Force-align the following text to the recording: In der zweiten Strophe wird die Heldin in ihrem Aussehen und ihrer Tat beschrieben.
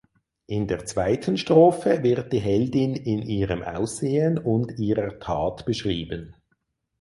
In 0.47 0.65
der 0.65 0.83
zweiten 0.87 1.37
Strophe 1.37 2.01
wird 2.01 2.33
die 2.33 2.39
Heldin 2.39 2.95
in 2.95 3.21
ihrem 3.21 3.61
Aussehen 3.61 4.39
und 4.39 4.79
ihrer 4.79 5.19
Tat 5.19 5.63
beschrieben. 5.67 6.33